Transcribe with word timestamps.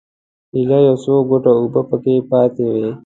ایله 0.55 0.77
یو 0.87 0.95
څو 1.03 1.13
ګوټه 1.29 1.51
اوبه 1.59 1.81
په 1.89 1.95
کې 2.03 2.15
پاتې 2.29 2.63
وې. 2.73 2.87